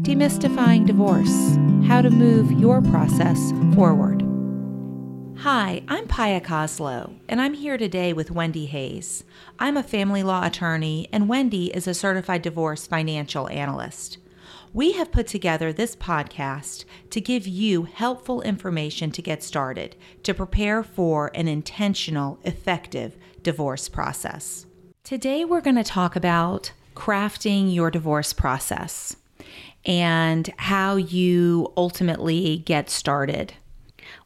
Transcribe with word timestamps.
Demystifying 0.00 0.84
Divorce 0.86 1.56
How 1.86 2.02
to 2.02 2.10
Move 2.10 2.50
Your 2.50 2.80
Process 2.82 3.52
Forward. 3.72 4.22
Hi, 5.42 5.84
I'm 5.86 6.08
Paya 6.08 6.42
Koslow, 6.42 7.14
and 7.28 7.40
I'm 7.40 7.54
here 7.54 7.76
today 7.76 8.12
with 8.12 8.32
Wendy 8.32 8.66
Hayes. 8.66 9.22
I'm 9.60 9.76
a 9.76 9.82
family 9.84 10.24
law 10.24 10.44
attorney, 10.44 11.08
and 11.12 11.28
Wendy 11.28 11.66
is 11.72 11.86
a 11.86 11.94
certified 11.94 12.42
divorce 12.42 12.86
financial 12.86 13.48
analyst. 13.50 14.18
We 14.72 14.92
have 14.92 15.12
put 15.12 15.28
together 15.28 15.72
this 15.72 15.94
podcast 15.94 16.84
to 17.10 17.20
give 17.20 17.46
you 17.46 17.84
helpful 17.84 18.42
information 18.42 19.12
to 19.12 19.22
get 19.22 19.44
started 19.44 19.94
to 20.24 20.34
prepare 20.34 20.82
for 20.82 21.30
an 21.34 21.46
intentional, 21.46 22.40
effective 22.42 23.16
divorce 23.44 23.88
process. 23.88 24.66
Today, 25.04 25.44
we're 25.44 25.60
going 25.60 25.76
to 25.76 25.84
talk 25.84 26.16
about 26.16 26.72
crafting 26.96 27.72
your 27.72 27.90
divorce 27.90 28.32
process 28.32 29.16
and 29.84 30.52
how 30.56 30.96
you 30.96 31.72
ultimately 31.76 32.58
get 32.58 32.90
started. 32.90 33.54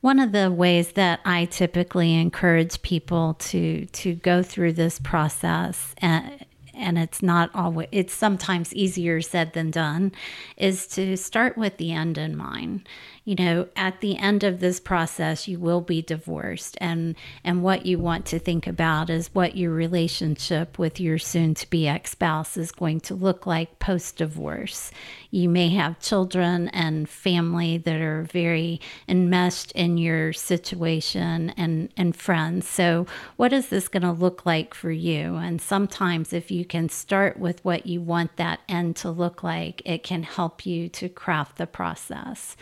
One 0.00 0.18
of 0.18 0.32
the 0.32 0.50
ways 0.50 0.92
that 0.92 1.20
I 1.24 1.46
typically 1.46 2.14
encourage 2.14 2.82
people 2.82 3.34
to 3.34 3.86
to 3.86 4.14
go 4.14 4.42
through 4.42 4.72
this 4.72 4.98
process 4.98 5.94
and 5.98 6.26
uh, 6.26 6.44
and 6.76 6.98
it's 6.98 7.22
not 7.22 7.50
always 7.54 7.88
it's 7.92 8.14
sometimes 8.14 8.74
easier 8.74 9.20
said 9.20 9.52
than 9.52 9.70
done 9.70 10.12
is 10.56 10.86
to 10.86 11.16
start 11.16 11.56
with 11.56 11.76
the 11.76 11.92
end 11.92 12.18
in 12.18 12.36
mind. 12.36 12.88
You 13.24 13.34
know 13.34 13.68
at 13.74 14.00
the 14.00 14.16
end 14.18 14.44
of 14.44 14.60
this 14.60 14.78
process 14.78 15.48
you 15.48 15.58
will 15.58 15.80
be 15.80 16.02
divorced 16.02 16.76
and 16.80 17.16
and 17.42 17.62
what 17.62 17.86
you 17.86 17.98
want 17.98 18.26
to 18.26 18.38
think 18.38 18.66
about 18.66 19.10
is 19.10 19.34
what 19.34 19.56
your 19.56 19.72
relationship 19.72 20.78
with 20.78 21.00
your 21.00 21.18
soon 21.18 21.54
to 21.54 21.68
be 21.68 21.88
ex-spouse 21.88 22.56
is 22.56 22.70
going 22.70 23.00
to 23.00 23.14
look 23.14 23.46
like 23.46 23.78
post 23.78 24.18
divorce 24.18 24.92
you 25.36 25.48
may 25.48 25.68
have 25.68 26.00
children 26.00 26.68
and 26.68 27.08
family 27.08 27.76
that 27.78 28.00
are 28.00 28.22
very 28.22 28.80
enmeshed 29.08 29.72
in 29.72 29.98
your 29.98 30.32
situation 30.32 31.52
and 31.56 31.92
and 31.96 32.16
friends. 32.16 32.66
So 32.68 33.06
what 33.36 33.52
is 33.52 33.68
this 33.68 33.88
going 33.88 34.02
to 34.02 34.12
look 34.12 34.46
like 34.46 34.72
for 34.72 34.90
you? 34.90 35.36
And 35.36 35.60
sometimes 35.60 36.32
if 36.32 36.50
you 36.50 36.64
can 36.66 36.88
start 36.88 37.38
with 37.38 37.64
what 37.64 37.86
you 37.86 38.00
want 38.00 38.36
that 38.36 38.60
end 38.68 38.96
to 38.96 39.10
look 39.10 39.42
like 39.42 39.80
it 39.84 40.02
can 40.02 40.22
help 40.22 40.66
you 40.66 40.88
to 40.88 41.08
craft 41.08 41.56
the 41.56 41.66
process 41.66 42.56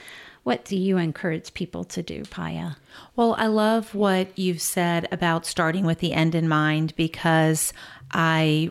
what 0.45 0.67
do 0.67 0.77
you 0.77 0.99
encourage 0.99 1.55
people 1.55 1.85
to 1.85 2.03
do, 2.03 2.23
Paya? 2.25 2.77
Well, 3.17 3.35
I 3.39 3.47
love 3.47 3.95
what 3.95 4.39
you've 4.39 4.61
said 4.61 5.09
about 5.11 5.47
starting 5.47 5.87
with 5.87 5.99
the 5.99 6.13
end 6.13 6.35
in 6.35 6.49
mind 6.49 6.95
because 6.97 7.73
I 8.13 8.69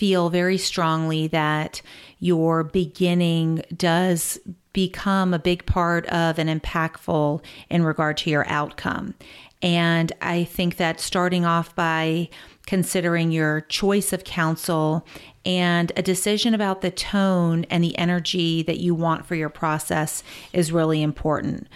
feel 0.00 0.30
very 0.30 0.56
strongly 0.56 1.26
that 1.26 1.82
your 2.20 2.64
beginning 2.64 3.62
does 3.76 4.40
become 4.72 5.34
a 5.34 5.38
big 5.38 5.66
part 5.66 6.06
of 6.06 6.38
an 6.38 6.48
impactful 6.48 7.44
in 7.68 7.84
regard 7.84 8.16
to 8.16 8.30
your 8.30 8.48
outcome. 8.48 9.12
And 9.60 10.10
I 10.22 10.44
think 10.44 10.78
that 10.78 11.00
starting 11.00 11.44
off 11.44 11.74
by 11.74 12.30
considering 12.66 13.30
your 13.30 13.60
choice 13.60 14.14
of 14.14 14.24
counsel 14.24 15.06
and 15.44 15.92
a 15.96 16.02
decision 16.02 16.54
about 16.54 16.80
the 16.80 16.90
tone 16.90 17.66
and 17.68 17.84
the 17.84 17.98
energy 17.98 18.62
that 18.62 18.78
you 18.78 18.94
want 18.94 19.26
for 19.26 19.34
your 19.34 19.50
process 19.50 20.22
is 20.54 20.72
really 20.72 21.02
important. 21.02 21.68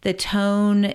The 0.00 0.14
tone 0.14 0.94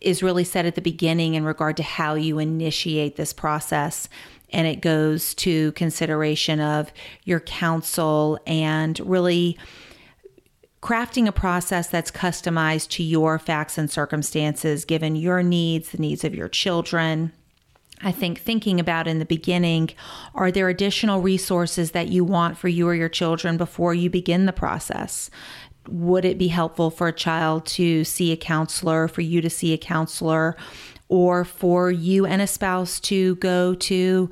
is 0.00 0.22
really 0.22 0.44
set 0.44 0.64
at 0.64 0.76
the 0.76 0.80
beginning 0.80 1.34
in 1.34 1.44
regard 1.44 1.76
to 1.76 1.82
how 1.82 2.14
you 2.14 2.38
initiate 2.38 3.16
this 3.16 3.34
process. 3.34 4.08
And 4.52 4.66
it 4.66 4.80
goes 4.80 5.34
to 5.36 5.72
consideration 5.72 6.60
of 6.60 6.92
your 7.24 7.40
counsel 7.40 8.38
and 8.46 8.98
really 9.00 9.58
crafting 10.82 11.26
a 11.26 11.32
process 11.32 11.88
that's 11.88 12.10
customized 12.10 12.90
to 12.90 13.02
your 13.02 13.38
facts 13.38 13.76
and 13.76 13.90
circumstances, 13.90 14.84
given 14.84 15.16
your 15.16 15.42
needs, 15.42 15.90
the 15.90 15.98
needs 15.98 16.22
of 16.22 16.34
your 16.34 16.48
children, 16.48 17.32
I 18.02 18.12
think 18.12 18.40
thinking 18.40 18.78
about 18.78 19.06
in 19.06 19.18
the 19.18 19.24
beginning 19.24 19.90
are 20.34 20.50
there 20.50 20.68
additional 20.68 21.22
resources 21.22 21.92
that 21.92 22.08
you 22.08 22.24
want 22.24 22.58
for 22.58 22.68
you 22.68 22.86
or 22.86 22.94
your 22.94 23.08
children 23.08 23.56
before 23.56 23.94
you 23.94 24.10
begin 24.10 24.46
the 24.46 24.52
process? 24.52 25.30
Would 25.88 26.24
it 26.24 26.36
be 26.36 26.48
helpful 26.48 26.90
for 26.90 27.08
a 27.08 27.12
child 27.12 27.64
to 27.66 28.04
see 28.04 28.32
a 28.32 28.36
counselor, 28.36 29.08
for 29.08 29.22
you 29.22 29.40
to 29.40 29.48
see 29.48 29.72
a 29.72 29.78
counselor? 29.78 30.56
Or 31.08 31.44
for 31.44 31.90
you 31.90 32.26
and 32.26 32.42
a 32.42 32.46
spouse 32.46 32.98
to 32.98 33.36
go 33.36 33.74
to 33.74 34.28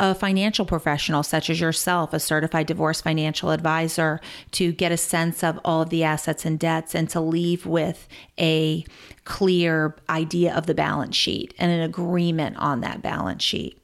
a 0.00 0.14
financial 0.14 0.64
professional 0.64 1.22
such 1.22 1.48
as 1.48 1.60
yourself, 1.60 2.12
a 2.12 2.20
certified 2.20 2.66
divorce 2.66 3.00
financial 3.00 3.50
advisor, 3.50 4.20
to 4.50 4.72
get 4.72 4.92
a 4.92 4.96
sense 4.96 5.44
of 5.44 5.60
all 5.64 5.82
of 5.82 5.90
the 5.90 6.04
assets 6.04 6.44
and 6.44 6.58
debts 6.58 6.94
and 6.94 7.08
to 7.10 7.20
leave 7.20 7.66
with 7.66 8.08
a 8.38 8.84
clear 9.24 9.94
idea 10.08 10.54
of 10.54 10.66
the 10.66 10.74
balance 10.74 11.16
sheet 11.16 11.54
and 11.58 11.70
an 11.70 11.80
agreement 11.80 12.56
on 12.56 12.80
that 12.80 13.02
balance 13.02 13.42
sheet. 13.42 13.80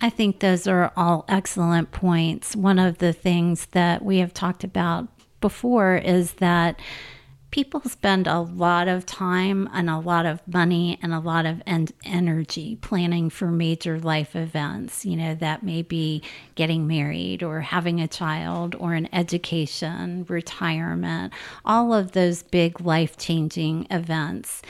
I 0.00 0.10
think 0.10 0.38
those 0.38 0.68
are 0.68 0.92
all 0.96 1.24
excellent 1.28 1.90
points. 1.90 2.54
One 2.54 2.78
of 2.78 2.98
the 2.98 3.12
things 3.12 3.66
that 3.66 4.04
we 4.04 4.18
have 4.18 4.32
talked 4.32 4.62
about 4.62 5.08
before 5.40 5.96
is 5.96 6.34
that 6.34 6.78
people 7.50 7.80
spend 7.80 8.26
a 8.26 8.40
lot 8.40 8.88
of 8.88 9.06
time 9.06 9.68
and 9.72 9.88
a 9.88 9.98
lot 9.98 10.26
of 10.26 10.46
money 10.46 10.98
and 11.02 11.14
a 11.14 11.18
lot 11.18 11.46
of 11.46 11.62
en- 11.66 11.88
energy 12.04 12.76
planning 12.76 13.30
for 13.30 13.46
major 13.46 13.98
life 13.98 14.36
events. 14.36 15.04
You 15.06 15.16
know, 15.16 15.34
that 15.36 15.62
may 15.62 15.82
be 15.82 16.22
getting 16.54 16.86
married 16.86 17.42
or 17.42 17.60
having 17.60 18.00
a 18.00 18.08
child 18.08 18.74
or 18.78 18.94
an 18.94 19.08
education, 19.12 20.26
retirement, 20.28 21.32
all 21.64 21.94
of 21.94 22.12
those 22.12 22.42
big 22.42 22.80
life 22.80 23.16
changing 23.16 23.86
events. 23.90 24.62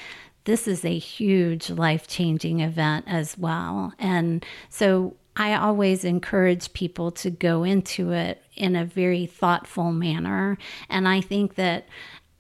This 0.45 0.69
is 0.69 0.85
a 0.85 0.97
huge 0.97 1.71
life 1.71 2.07
changing 2.07 2.61
event 2.61 3.05
as 3.09 3.37
well. 3.37 3.93
And 3.99 4.47
so 4.71 5.17
I 5.37 5.55
always 5.55 6.05
encourage 6.05 6.73
people 6.73 7.13
to 7.13 7.31
go 7.31 7.63
into 7.63 8.13
it 8.13 8.43
in 8.57 8.75
a 8.75 8.85
very 8.85 9.25
thoughtful 9.25 9.93
manner. 9.93 10.59
And 10.89 11.07
I 11.07 11.21
think 11.21 11.55
that 11.55 11.87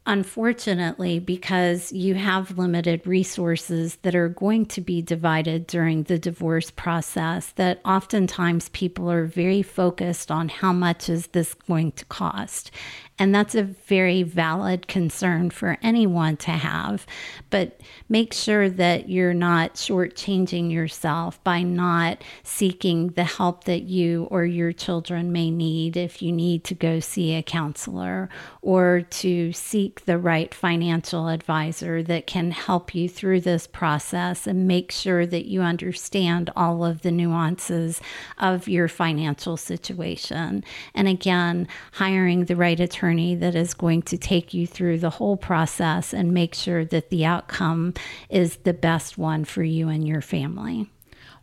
unfortunately, 0.08 1.18
because 1.18 1.92
you 1.92 2.14
have 2.14 2.56
limited 2.56 3.06
resources 3.06 3.96
that 3.96 4.14
are 4.14 4.30
going 4.30 4.64
to 4.64 4.80
be 4.80 5.02
divided 5.02 5.66
during 5.66 6.04
the 6.04 6.18
divorce 6.18 6.70
process, 6.70 7.52
that 7.56 7.78
oftentimes 7.84 8.70
people 8.70 9.10
are 9.10 9.26
very 9.26 9.60
focused 9.62 10.30
on 10.30 10.48
how 10.48 10.72
much 10.72 11.10
is 11.10 11.26
this 11.28 11.52
going 11.52 11.92
to 11.92 12.06
cost. 12.06 12.70
And 13.18 13.34
that's 13.34 13.56
a 13.56 13.64
very 13.64 14.22
valid 14.22 14.86
concern 14.86 15.50
for 15.50 15.76
anyone 15.82 16.36
to 16.38 16.52
have. 16.52 17.04
But 17.50 17.80
make 18.08 18.32
sure 18.32 18.70
that 18.70 19.08
you're 19.08 19.34
not 19.34 19.74
shortchanging 19.74 20.70
yourself 20.70 21.42
by 21.42 21.62
not 21.62 22.22
seeking 22.44 23.08
the 23.08 23.24
help 23.24 23.64
that 23.64 23.82
you 23.82 24.28
or 24.30 24.44
your 24.44 24.72
children 24.72 25.32
may 25.32 25.50
need 25.50 25.96
if 25.96 26.22
you 26.22 26.30
need 26.30 26.62
to 26.64 26.74
go 26.74 27.00
see 27.00 27.34
a 27.34 27.42
counselor 27.42 28.28
or 28.62 29.00
to 29.00 29.52
seek 29.52 29.97
the 30.06 30.18
right 30.18 30.52
financial 30.52 31.28
advisor 31.28 32.02
that 32.02 32.26
can 32.26 32.50
help 32.50 32.94
you 32.94 33.08
through 33.08 33.40
this 33.40 33.66
process 33.66 34.46
and 34.46 34.66
make 34.66 34.90
sure 34.90 35.26
that 35.26 35.46
you 35.46 35.62
understand 35.62 36.50
all 36.56 36.84
of 36.84 37.02
the 37.02 37.10
nuances 37.10 38.00
of 38.38 38.68
your 38.68 38.88
financial 38.88 39.56
situation. 39.56 40.64
And 40.94 41.08
again, 41.08 41.68
hiring 41.92 42.44
the 42.44 42.56
right 42.56 42.80
attorney 42.80 43.34
that 43.36 43.54
is 43.54 43.74
going 43.74 44.02
to 44.02 44.18
take 44.18 44.54
you 44.54 44.66
through 44.66 44.98
the 44.98 45.10
whole 45.10 45.36
process 45.36 46.12
and 46.12 46.32
make 46.32 46.54
sure 46.54 46.84
that 46.84 47.10
the 47.10 47.24
outcome 47.24 47.94
is 48.28 48.56
the 48.58 48.74
best 48.74 49.18
one 49.18 49.44
for 49.44 49.62
you 49.62 49.88
and 49.88 50.06
your 50.06 50.20
family. 50.20 50.90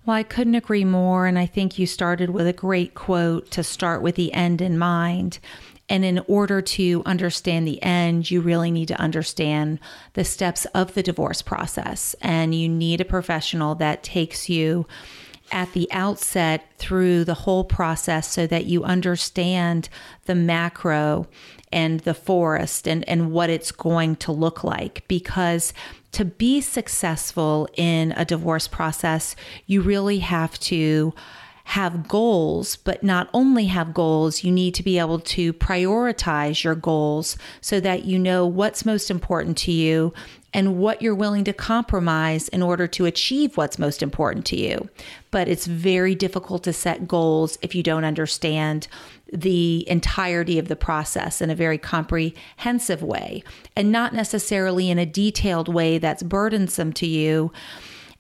Well, 0.05 0.15
I 0.15 0.23
couldn't 0.23 0.55
agree 0.55 0.85
more. 0.85 1.25
And 1.25 1.39
I 1.39 1.45
think 1.45 1.79
you 1.79 1.87
started 1.87 2.29
with 2.29 2.47
a 2.47 2.53
great 2.53 2.93
quote 2.93 3.49
to 3.51 3.63
start 3.63 4.01
with 4.01 4.15
the 4.15 4.33
end 4.33 4.61
in 4.61 4.77
mind. 4.77 5.39
And 5.87 6.03
in 6.03 6.19
order 6.27 6.61
to 6.61 7.03
understand 7.05 7.67
the 7.67 7.81
end, 7.83 8.31
you 8.31 8.41
really 8.41 8.71
need 8.71 8.87
to 8.87 8.99
understand 8.99 9.79
the 10.13 10.23
steps 10.23 10.65
of 10.73 10.93
the 10.93 11.03
divorce 11.03 11.41
process. 11.41 12.15
And 12.21 12.55
you 12.55 12.67
need 12.67 13.01
a 13.01 13.05
professional 13.05 13.75
that 13.75 14.01
takes 14.01 14.49
you 14.49 14.87
at 15.51 15.71
the 15.73 15.87
outset 15.91 16.65
through 16.77 17.23
the 17.23 17.35
whole 17.35 17.63
process 17.63 18.27
so 18.27 18.47
that 18.47 18.65
you 18.65 18.83
understand 18.83 19.89
the 20.25 20.33
macro 20.33 21.27
and 21.71 21.99
the 22.01 22.13
forest 22.13 22.87
and, 22.87 23.07
and 23.07 23.31
what 23.31 23.49
it's 23.49 23.71
going 23.71 24.15
to 24.15 24.31
look 24.31 24.63
like. 24.63 25.03
Because 25.07 25.71
to 26.13 26.25
be 26.25 26.61
successful 26.61 27.67
in 27.75 28.13
a 28.13 28.25
divorce 28.25 28.67
process, 28.67 29.35
you 29.67 29.81
really 29.81 30.19
have 30.19 30.57
to 30.61 31.13
have 31.65 32.07
goals, 32.07 32.75
but 32.75 33.03
not 33.03 33.27
only 33.33 33.65
have 33.65 33.93
goals, 33.93 34.43
you 34.43 34.51
need 34.51 34.75
to 34.75 34.83
be 34.83 34.99
able 34.99 35.19
to 35.19 35.51
prioritize 35.51 36.63
your 36.63 36.75
goals 36.75 37.37
so 37.59 37.79
that 37.79 38.05
you 38.05 38.19
know 38.19 38.45
what's 38.45 38.85
most 38.85 39.09
important 39.09 39.57
to 39.57 39.71
you 39.71 40.13
and 40.53 40.77
what 40.77 41.01
you're 41.01 41.15
willing 41.15 41.43
to 41.43 41.51
compromise 41.51 42.47
in 42.49 42.61
order 42.61 42.87
to 42.87 43.05
achieve 43.05 43.57
what's 43.57 43.79
most 43.79 44.03
important 44.03 44.45
to 44.45 44.55
you. 44.55 44.89
But 45.31 45.47
it's 45.47 45.65
very 45.65 46.13
difficult 46.13 46.63
to 46.63 46.71
set 46.71 47.07
goals 47.07 47.57
if 47.63 47.73
you 47.73 47.81
don't 47.81 48.05
understand 48.05 48.87
the 49.33 49.89
entirety 49.89 50.59
of 50.59 50.67
the 50.67 50.75
process 50.75 51.41
in 51.41 51.49
a 51.49 51.55
very 51.55 51.79
comprehensive 51.79 53.01
way 53.01 53.43
and 53.75 53.91
not 53.91 54.13
necessarily 54.13 54.91
in 54.91 54.99
a 54.99 55.05
detailed 55.05 55.67
way 55.67 55.97
that's 55.97 56.21
burdensome 56.21 56.93
to 56.93 57.07
you 57.07 57.51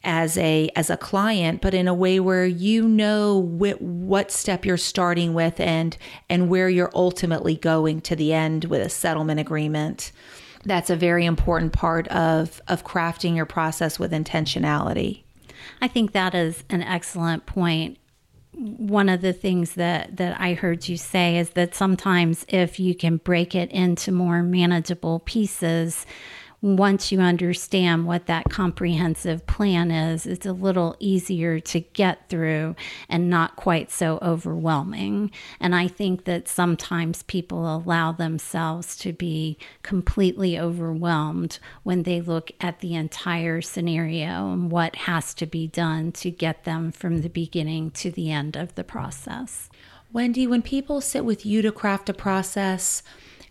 as 0.05 0.37
a 0.37 0.69
as 0.75 0.89
a 0.89 0.95
client 0.95 1.61
but 1.61 1.73
in 1.73 1.87
a 1.87 1.93
way 1.93 2.19
where 2.19 2.45
you 2.45 2.87
know 2.87 3.41
wh- 3.41 3.81
what 3.81 4.31
step 4.31 4.63
you're 4.63 4.77
starting 4.77 5.33
with 5.33 5.59
and 5.59 5.97
and 6.29 6.47
where 6.47 6.69
you're 6.69 6.91
ultimately 6.93 7.55
going 7.55 7.99
to 7.99 8.15
the 8.15 8.31
end 8.31 8.65
with 8.65 8.81
a 8.81 8.89
settlement 8.89 9.39
agreement 9.39 10.11
that's 10.63 10.89
a 10.89 10.95
very 10.95 11.25
important 11.25 11.73
part 11.73 12.07
of 12.09 12.61
of 12.67 12.85
crafting 12.85 13.35
your 13.35 13.45
process 13.45 13.99
with 13.99 14.11
intentionality 14.11 15.23
i 15.81 15.87
think 15.87 16.11
that 16.13 16.33
is 16.35 16.63
an 16.69 16.83
excellent 16.83 17.45
point. 17.45 17.97
one 18.53 19.09
of 19.09 19.21
the 19.21 19.33
things 19.33 19.73
that 19.73 20.15
that 20.15 20.39
I 20.39 20.53
heard 20.53 20.87
you 20.87 20.95
say 20.95 21.37
is 21.37 21.49
that 21.51 21.75
sometimes 21.75 22.45
if 22.47 22.79
you 22.79 22.95
can 22.95 23.17
break 23.17 23.53
it 23.53 23.69
into 23.71 24.11
more 24.13 24.41
manageable 24.43 25.19
pieces 25.19 26.05
once 26.65 27.11
you 27.11 27.19
understand 27.19 28.07
what 28.07 28.25
that 28.25 28.49
comprehensive 28.49 29.45
plan 29.45 29.91
is, 29.91 30.25
it's 30.25 30.47
a 30.47 30.51
little 30.51 30.95
easier 30.99 31.59
to 31.59 31.79
get 31.79 32.27
through 32.27 32.75
and 33.07 33.29
not 33.29 33.55
quite 33.55 33.91
so 33.91 34.17
overwhelming. 34.19 35.29
And 35.59 35.75
I 35.75 35.87
think 35.87 36.23
that 36.23 36.47
sometimes 36.47 37.21
people 37.21 37.75
allow 37.75 38.13
themselves 38.13 38.97
to 38.97 39.13
be 39.13 39.59
completely 39.83 40.57
overwhelmed 40.59 41.59
when 41.83 42.01
they 42.01 42.19
look 42.19 42.51
at 42.59 42.79
the 42.79 42.95
entire 42.95 43.61
scenario 43.61 44.51
and 44.51 44.71
what 44.71 44.95
has 44.95 45.35
to 45.35 45.45
be 45.45 45.67
done 45.67 46.11
to 46.13 46.31
get 46.31 46.63
them 46.63 46.91
from 46.91 47.21
the 47.21 47.29
beginning 47.29 47.91
to 47.91 48.09
the 48.09 48.31
end 48.31 48.55
of 48.55 48.73
the 48.73 48.83
process. 48.83 49.69
Wendy, 50.11 50.47
when 50.47 50.63
people 50.63 50.99
sit 50.99 51.25
with 51.25 51.45
you 51.45 51.61
to 51.61 51.71
craft 51.71 52.09
a 52.09 52.13
process, 52.13 53.03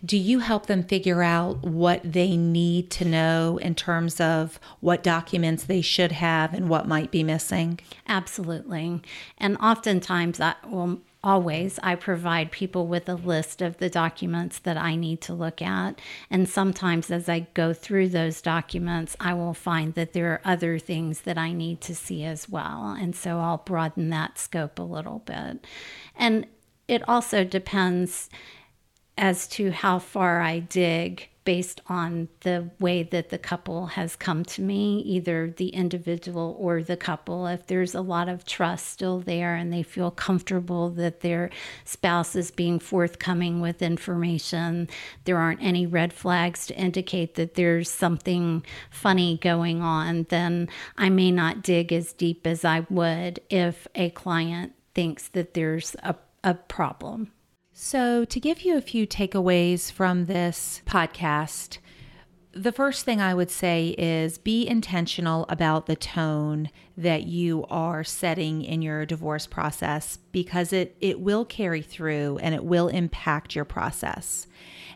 do 0.05 0.17
you 0.17 0.39
help 0.39 0.67
them 0.67 0.83
figure 0.83 1.23
out 1.23 1.63
what 1.63 2.01
they 2.03 2.37
need 2.37 2.91
to 2.91 3.05
know 3.05 3.57
in 3.57 3.73
terms 3.75 4.19
of 4.19 4.59
what 4.79 5.01
documents 5.01 5.63
they 5.63 5.81
should 5.81 6.11
have 6.11 6.53
and 6.53 6.69
what 6.69 6.87
might 6.87 7.11
be 7.11 7.23
missing? 7.23 7.79
Absolutely. 8.07 9.01
And 9.37 9.57
oftentimes, 9.57 10.39
I, 10.39 10.55
well, 10.67 10.99
always, 11.23 11.79
I 11.81 11.95
provide 11.95 12.51
people 12.51 12.85
with 12.85 13.09
a 13.09 13.15
list 13.15 13.61
of 13.61 13.77
the 13.77 13.89
documents 13.89 14.59
that 14.59 14.77
I 14.77 14.95
need 14.95 15.21
to 15.21 15.33
look 15.33 15.61
at. 15.61 15.99
And 16.29 16.47
sometimes, 16.47 17.09
as 17.09 17.27
I 17.27 17.47
go 17.55 17.73
through 17.73 18.09
those 18.09 18.41
documents, 18.41 19.17
I 19.19 19.33
will 19.33 19.55
find 19.55 19.95
that 19.95 20.13
there 20.13 20.31
are 20.31 20.41
other 20.45 20.77
things 20.77 21.21
that 21.21 21.37
I 21.37 21.51
need 21.51 21.81
to 21.81 21.95
see 21.95 22.23
as 22.23 22.47
well. 22.47 22.95
And 22.99 23.15
so 23.15 23.39
I'll 23.39 23.57
broaden 23.57 24.11
that 24.11 24.37
scope 24.37 24.77
a 24.77 24.83
little 24.83 25.19
bit. 25.25 25.65
And 26.15 26.45
it 26.87 27.07
also 27.09 27.43
depends 27.43 28.29
as 29.17 29.47
to 29.47 29.71
how 29.71 29.99
far 29.99 30.41
I 30.41 30.59
dig 30.59 31.29
based 31.45 31.79
on 31.87 32.27
the 32.41 32.71
way 32.79 33.03
that 33.03 33.29
the 33.29 33.37
couple 33.37 33.85
has 33.85 34.15
come 34.15 34.43
to 34.43 34.61
me, 34.61 34.99
either 35.01 35.53
the 35.55 35.69
individual 35.69 36.57
or 36.59 36.81
the 36.81 36.97
couple. 36.97 37.45
If 37.45 37.67
there's 37.67 37.93
a 37.93 38.01
lot 38.01 38.27
of 38.27 38.45
trust 38.45 38.87
still 38.87 39.19
there 39.19 39.55
and 39.55 39.71
they 39.71 39.83
feel 39.83 40.09
comfortable 40.09 40.89
that 40.89 41.21
their 41.21 41.51
spouse 41.85 42.35
is 42.35 42.49
being 42.49 42.79
forthcoming 42.79 43.61
with 43.61 43.83
information, 43.83 44.89
there 45.25 45.37
aren't 45.37 45.61
any 45.61 45.85
red 45.85 46.11
flags 46.11 46.65
to 46.67 46.75
indicate 46.75 47.35
that 47.35 47.53
there's 47.53 47.91
something 47.91 48.65
funny 48.89 49.37
going 49.37 49.81
on, 49.81 50.25
then 50.29 50.67
I 50.97 51.09
may 51.09 51.31
not 51.31 51.61
dig 51.61 51.93
as 51.93 52.11
deep 52.11 52.47
as 52.47 52.65
I 52.65 52.87
would 52.89 53.39
if 53.51 53.87
a 53.93 54.09
client 54.09 54.73
thinks 54.95 55.27
that 55.29 55.53
there's 55.53 55.95
a, 56.01 56.15
a 56.43 56.55
problem. 56.55 57.31
So, 57.77 58.23
to 58.23 58.39
give 58.39 58.61
you 58.61 58.77
a 58.77 58.81
few 58.81 59.05
takeaways 59.05 59.91
from 59.91 60.25
this 60.25 60.81
podcast, 60.85 61.79
the 62.53 62.71
first 62.71 63.03
thing 63.03 63.19
I 63.19 63.33
would 63.33 63.51
say 63.51 63.93
is 63.97 64.37
be 64.37 64.65
intentional 64.65 65.45
about 65.49 65.85
the 65.85 65.97
tone 65.97 66.69
that 66.95 67.23
you 67.23 67.65
are 67.69 68.05
setting 68.05 68.61
in 68.61 68.81
your 68.81 69.05
divorce 69.05 69.45
process 69.45 70.19
because 70.31 70.71
it, 70.71 70.95
it 71.01 71.19
will 71.19 71.43
carry 71.43 71.81
through 71.81 72.39
and 72.41 72.55
it 72.55 72.63
will 72.63 72.87
impact 72.87 73.55
your 73.55 73.65
process. 73.65 74.47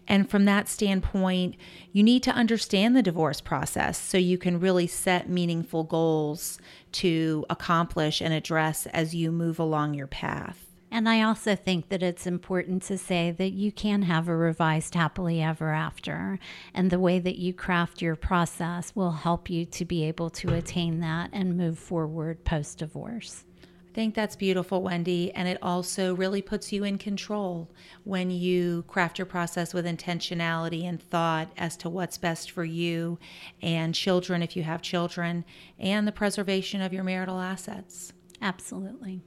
And 0.07 0.29
from 0.29 0.45
that 0.45 0.69
standpoint, 0.69 1.57
you 1.91 2.01
need 2.01 2.23
to 2.23 2.31
understand 2.31 2.95
the 2.95 3.03
divorce 3.03 3.41
process 3.41 3.97
so 3.97 4.17
you 4.17 4.37
can 4.37 4.57
really 4.57 4.87
set 4.87 5.27
meaningful 5.27 5.83
goals 5.83 6.59
to 6.93 7.45
accomplish 7.49 8.21
and 8.21 8.33
address 8.33 8.85
as 8.85 9.13
you 9.13 9.33
move 9.33 9.59
along 9.59 9.95
your 9.95 10.07
path. 10.07 10.68
And 10.91 11.07
I 11.07 11.21
also 11.21 11.55
think 11.55 11.89
that 11.89 12.01
it's 12.01 12.25
important 12.25 12.81
to 12.83 12.97
say 12.97 13.31
that 13.31 13.51
you 13.51 13.71
can 13.71 14.03
have 14.03 14.27
a 14.27 14.35
revised 14.35 14.95
happily 14.95 15.41
ever 15.41 15.69
after. 15.69 16.39
And 16.73 16.89
the 16.89 16.99
way 16.99 17.19
that 17.19 17.37
you 17.37 17.53
craft 17.53 18.01
your 18.01 18.15
process 18.15 18.95
will 18.95 19.11
help 19.11 19.49
you 19.49 19.65
to 19.65 19.85
be 19.85 20.03
able 20.05 20.31
to 20.31 20.53
attain 20.53 20.99
that 21.01 21.29
and 21.31 21.55
move 21.55 21.77
forward 21.77 22.43
post 22.43 22.79
divorce. 22.79 23.45
I 23.63 23.93
think 23.93 24.15
that's 24.15 24.35
beautiful, 24.35 24.81
Wendy. 24.81 25.31
And 25.33 25.47
it 25.47 25.57
also 25.61 26.15
really 26.15 26.41
puts 26.41 26.71
you 26.71 26.83
in 26.83 26.97
control 26.97 27.69
when 28.03 28.31
you 28.31 28.83
craft 28.87 29.17
your 29.17 29.25
process 29.25 29.73
with 29.73 29.85
intentionality 29.85 30.83
and 30.83 31.01
thought 31.01 31.51
as 31.57 31.75
to 31.77 31.89
what's 31.89 32.17
best 32.17 32.51
for 32.51 32.63
you 32.63 33.19
and 33.61 33.93
children, 33.93 34.41
if 34.41 34.55
you 34.55 34.63
have 34.63 34.81
children, 34.81 35.43
and 35.79 36.07
the 36.07 36.11
preservation 36.11 36.81
of 36.81 36.93
your 36.93 37.03
marital 37.03 37.39
assets. 37.39 38.13
Absolutely. 38.41 39.21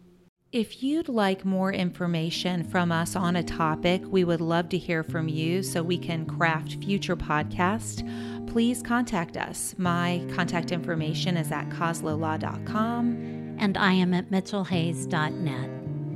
If 0.52 0.82
you'd 0.82 1.08
like 1.08 1.46
more 1.46 1.72
information 1.72 2.62
from 2.62 2.92
us 2.92 3.16
on 3.16 3.36
a 3.36 3.42
topic, 3.42 4.02
we 4.06 4.22
would 4.22 4.42
love 4.42 4.68
to 4.68 4.76
hear 4.76 5.02
from 5.02 5.26
you 5.26 5.62
so 5.62 5.82
we 5.82 5.96
can 5.96 6.26
craft 6.26 6.76
future 6.84 7.16
podcasts. 7.16 8.06
Please 8.46 8.82
contact 8.82 9.38
us. 9.38 9.74
My 9.78 10.22
contact 10.34 10.70
information 10.70 11.38
is 11.38 11.50
at 11.50 11.70
coslolaw.com. 11.70 13.56
And 13.58 13.78
I 13.78 13.94
am 13.94 14.12
at 14.12 14.30
mitchellhayes.net. 14.30 15.70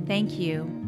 Thank 0.07 0.37
you. 0.37 0.86